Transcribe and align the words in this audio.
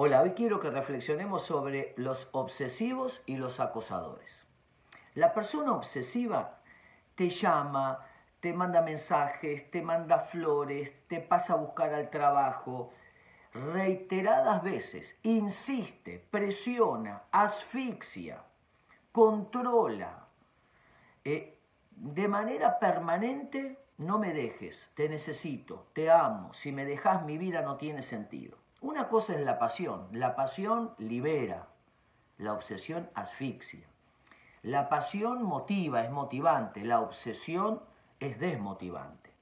Hola, 0.00 0.22
hoy 0.22 0.30
quiero 0.30 0.60
que 0.60 0.70
reflexionemos 0.70 1.42
sobre 1.42 1.92
los 1.96 2.28
obsesivos 2.30 3.20
y 3.26 3.36
los 3.36 3.58
acosadores. 3.58 4.46
La 5.14 5.34
persona 5.34 5.72
obsesiva 5.72 6.60
te 7.16 7.28
llama, 7.28 8.06
te 8.38 8.52
manda 8.52 8.80
mensajes, 8.80 9.68
te 9.72 9.82
manda 9.82 10.20
flores, 10.20 11.08
te 11.08 11.20
pasa 11.20 11.54
a 11.54 11.56
buscar 11.56 11.94
al 11.94 12.10
trabajo, 12.10 12.92
reiteradas 13.52 14.62
veces, 14.62 15.18
insiste, 15.24 16.24
presiona, 16.30 17.24
asfixia, 17.32 18.44
controla, 19.10 20.28
eh, 21.24 21.58
de 21.90 22.28
manera 22.28 22.78
permanente, 22.78 23.86
no 23.96 24.20
me 24.20 24.32
dejes, 24.32 24.92
te 24.94 25.08
necesito, 25.08 25.88
te 25.92 26.08
amo, 26.08 26.54
si 26.54 26.70
me 26.70 26.84
dejas 26.84 27.24
mi 27.24 27.36
vida 27.36 27.62
no 27.62 27.76
tiene 27.76 28.04
sentido. 28.04 28.67
Una 28.80 29.08
cosa 29.08 29.34
es 29.34 29.40
la 29.40 29.58
pasión. 29.58 30.08
La 30.12 30.36
pasión 30.36 30.94
libera, 30.98 31.66
la 32.36 32.52
obsesión 32.52 33.10
asfixia. 33.14 33.86
La 34.62 34.88
pasión 34.88 35.42
motiva, 35.42 36.02
es 36.02 36.10
motivante, 36.10 36.84
la 36.84 37.00
obsesión 37.00 37.82
es 38.20 38.38
desmotivante. 38.38 39.32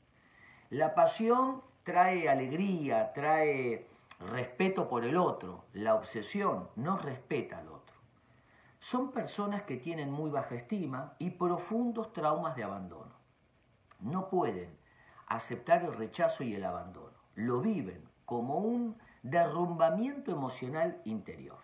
La 0.71 0.95
pasión 0.95 1.63
trae 1.85 2.29
alegría, 2.29 3.13
trae 3.13 3.87
respeto 4.21 4.89
por 4.89 5.05
el 5.05 5.19
otro. 5.19 5.65
La 5.75 5.95
obsesión 5.95 6.71
no 6.77 6.97
respeta 6.97 7.59
al 7.59 7.69
otro. 7.69 7.95
Son 8.81 9.11
personas 9.13 9.63
que 9.63 9.77
tienen 9.77 10.11
muy 10.11 10.31
baja 10.31 10.55
estima 10.55 11.15
y 11.19 11.31
profundos 11.31 12.13
traumas 12.13 12.57
de 12.57 12.65
abandono. 12.65 13.13
No 14.01 14.31
pueden 14.31 14.79
aceptar 15.27 15.85
el 15.85 15.95
rechazo 15.95 16.43
y 16.45 16.55
el 16.55 16.65
abandono. 16.65 17.17
Lo 17.35 17.61
viven 17.61 18.09
como 18.25 18.59
un 18.59 18.97
derrumbamiento 19.31 20.31
emocional 20.31 21.01
interior. 21.05 21.59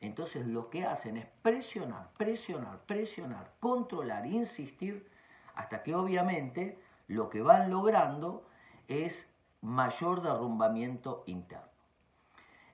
Entonces 0.00 0.46
lo 0.46 0.68
que 0.68 0.84
hacen 0.84 1.16
es 1.16 1.26
presionar, 1.40 2.10
presionar, 2.18 2.80
presionar, 2.84 3.52
controlar, 3.58 4.26
insistir, 4.26 5.10
hasta 5.54 5.82
que 5.82 5.94
obviamente 5.94 6.78
lo 7.08 7.30
que 7.30 7.40
van 7.40 7.70
logrando 7.70 8.46
es 8.88 9.32
mayor 9.62 10.20
derrumbamiento 10.20 11.22
interno. 11.26 11.66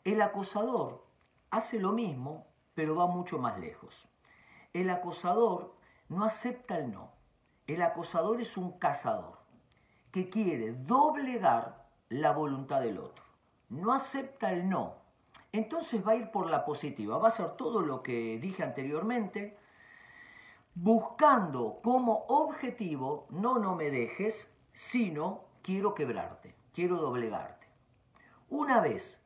El 0.04 0.20
acosador 0.20 1.06
hace 1.50 1.78
lo 1.78 1.92
mismo, 1.92 2.44
pero 2.74 2.96
va 2.96 3.06
mucho 3.06 3.38
más 3.38 3.60
lejos. 3.60 4.08
El 4.72 4.90
acosador 4.90 5.76
no 6.08 6.24
acepta 6.24 6.78
el 6.78 6.90
no. 6.90 7.12
El 7.68 7.82
acosador 7.82 8.40
es 8.40 8.56
un 8.56 8.72
cazador 8.78 9.38
que 10.10 10.28
quiere 10.28 10.72
doblegar 10.72 11.86
la 12.08 12.32
voluntad 12.32 12.80
del 12.80 12.98
otro 12.98 13.31
no 13.72 13.92
acepta 13.92 14.52
el 14.52 14.68
no. 14.68 14.96
Entonces 15.50 16.06
va 16.06 16.12
a 16.12 16.16
ir 16.16 16.30
por 16.30 16.48
la 16.48 16.64
positiva, 16.64 17.18
va 17.18 17.26
a 17.26 17.28
hacer 17.28 17.56
todo 17.56 17.82
lo 17.82 18.02
que 18.02 18.38
dije 18.38 18.62
anteriormente, 18.62 19.56
buscando 20.74 21.80
como 21.82 22.24
objetivo, 22.28 23.26
no 23.30 23.58
no 23.58 23.74
me 23.74 23.90
dejes, 23.90 24.48
sino 24.72 25.44
quiero 25.62 25.94
quebrarte, 25.94 26.54
quiero 26.72 26.96
doblegarte. 26.96 27.66
Una 28.48 28.80
vez 28.80 29.24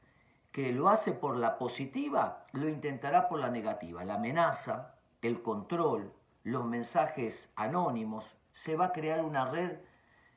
que 0.53 0.73
lo 0.73 0.89
hace 0.89 1.13
por 1.13 1.37
la 1.37 1.59
positiva, 1.59 2.47
lo 2.53 2.69
intentará 2.69 3.29
por 3.29 3.41
la 3.41 3.51
negativa. 3.51 4.05
La 4.05 4.15
amenaza, 4.15 4.95
el 5.23 5.43
control, 5.43 6.13
los 6.45 6.65
mensajes 6.65 7.51
anónimos, 7.57 8.37
se 8.53 8.77
va 8.77 8.87
a 8.87 8.93
crear 8.93 9.25
una 9.25 9.45
red 9.47 9.79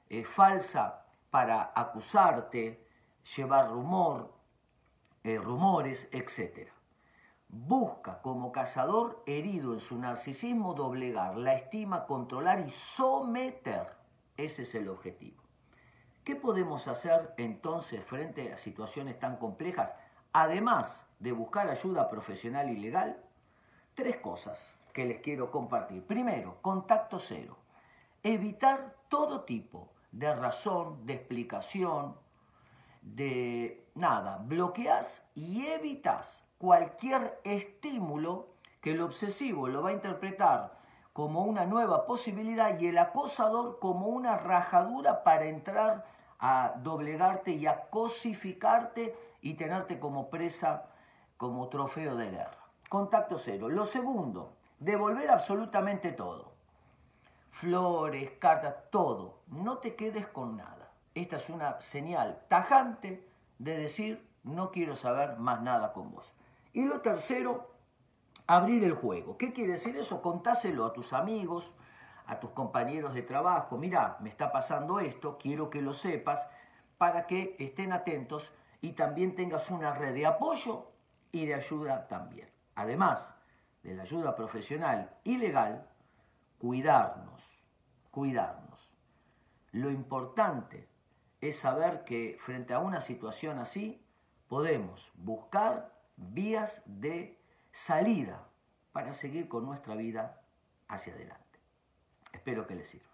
eh, 0.09 0.23
falsa 0.23 1.05
para 1.29 1.71
acusarte, 1.75 2.88
llevar 3.35 3.69
rumor, 3.69 4.33
eh, 5.23 5.37
rumores, 5.37 6.07
etc. 6.11 6.69
Busca 7.47 8.21
como 8.21 8.51
cazador 8.51 9.23
herido 9.25 9.73
en 9.73 9.79
su 9.79 9.97
narcisismo 9.97 10.73
doblegar 10.73 11.37
la 11.37 11.53
estima, 11.53 12.05
controlar 12.05 12.59
y 12.67 12.71
someter. 12.71 13.97
Ese 14.37 14.63
es 14.63 14.75
el 14.75 14.87
objetivo. 14.87 15.43
¿Qué 16.23 16.35
podemos 16.35 16.87
hacer 16.87 17.33
entonces 17.37 18.03
frente 18.03 18.53
a 18.53 18.57
situaciones 18.57 19.17
tan 19.19 19.37
complejas? 19.37 19.95
Además 20.31 21.05
de 21.17 21.31
buscar 21.31 21.69
ayuda 21.69 22.07
profesional 22.07 22.69
y 22.69 22.77
legal, 22.77 23.23
tres 23.95 24.17
cosas 24.17 24.75
que 24.93 25.05
les 25.05 25.21
quiero 25.21 25.49
compartir. 25.49 26.05
Primero, 26.05 26.61
contacto 26.61 27.19
cero. 27.19 27.57
Evitar 28.21 28.95
todo 29.09 29.41
tipo 29.41 29.89
de 30.11 30.35
razón, 30.35 31.05
de 31.05 31.13
explicación, 31.13 32.15
de 33.01 33.89
nada, 33.95 34.37
bloqueas 34.41 35.25
y 35.35 35.65
evitas 35.65 36.43
cualquier 36.57 37.39
estímulo 37.43 38.47
que 38.81 38.91
el 38.91 39.01
obsesivo 39.01 39.67
lo 39.67 39.81
va 39.81 39.89
a 39.89 39.93
interpretar 39.93 40.77
como 41.13 41.43
una 41.43 41.65
nueva 41.65 42.05
posibilidad 42.05 42.79
y 42.79 42.87
el 42.87 42.97
acosador 42.97 43.79
como 43.79 44.07
una 44.07 44.37
rajadura 44.37 45.23
para 45.23 45.45
entrar 45.45 46.05
a 46.39 46.75
doblegarte 46.77 47.51
y 47.51 47.67
a 47.67 47.89
cosificarte 47.89 49.15
y 49.41 49.55
tenerte 49.55 49.99
como 49.99 50.29
presa, 50.29 50.85
como 51.35 51.67
trofeo 51.67 52.15
de 52.15 52.31
guerra. 52.31 52.57
Contacto 52.87 53.37
cero. 53.37 53.67
Lo 53.67 53.85
segundo, 53.85 54.53
devolver 54.79 55.29
absolutamente 55.29 56.13
todo. 56.13 56.53
Flores, 57.49 58.31
cartas, 58.39 58.75
todo. 58.89 59.39
No 59.47 59.79
te 59.79 59.95
quedes 59.95 60.27
con 60.27 60.55
nada 60.55 60.78
esta 61.21 61.37
es 61.37 61.49
una 61.49 61.79
señal 61.81 62.45
tajante 62.47 63.27
de 63.57 63.77
decir 63.77 64.29
no 64.43 64.71
quiero 64.71 64.95
saber 64.95 65.37
más 65.37 65.61
nada 65.61 65.93
con 65.93 66.11
vos. 66.11 66.33
Y 66.73 66.85
lo 66.85 67.01
tercero, 67.01 67.75
abrir 68.47 68.83
el 68.83 68.93
juego. 68.93 69.37
¿Qué 69.37 69.53
quiere 69.53 69.73
decir 69.73 69.95
eso? 69.97 70.21
Contáselo 70.21 70.85
a 70.85 70.93
tus 70.93 71.13
amigos, 71.13 71.75
a 72.25 72.39
tus 72.39 72.51
compañeros 72.51 73.13
de 73.13 73.21
trabajo. 73.21 73.77
Mira, 73.77 74.17
me 74.21 74.29
está 74.29 74.51
pasando 74.51 74.99
esto, 74.99 75.37
quiero 75.37 75.69
que 75.69 75.81
lo 75.81 75.93
sepas 75.93 76.47
para 76.97 77.25
que 77.25 77.55
estén 77.59 77.93
atentos 77.93 78.51
y 78.81 78.93
también 78.93 79.35
tengas 79.35 79.69
una 79.71 79.93
red 79.93 80.13
de 80.13 80.25
apoyo 80.25 80.91
y 81.31 81.45
de 81.45 81.55
ayuda 81.55 82.07
también. 82.07 82.49
Además 82.75 83.35
de 83.83 83.95
la 83.95 84.03
ayuda 84.03 84.35
profesional 84.35 85.15
y 85.23 85.37
legal, 85.37 85.87
cuidarnos, 86.59 87.63
cuidarnos. 88.11 88.93
Lo 89.71 89.89
importante 89.91 90.88
es 91.41 91.59
saber 91.59 92.03
que 92.03 92.37
frente 92.39 92.73
a 92.73 92.79
una 92.79 93.01
situación 93.01 93.59
así 93.59 94.01
podemos 94.47 95.11
buscar 95.15 95.93
vías 96.17 96.81
de 96.85 97.39
salida 97.71 98.47
para 98.91 99.13
seguir 99.13 99.47
con 99.47 99.65
nuestra 99.65 99.95
vida 99.95 100.41
hacia 100.87 101.13
adelante. 101.13 101.59
Espero 102.33 102.67
que 102.67 102.75
les 102.75 102.87
sirva. 102.87 103.08